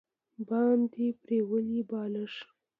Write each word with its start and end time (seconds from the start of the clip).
باندې 0.47 1.05
پریولي 1.23 1.81
بالښت 1.89 2.47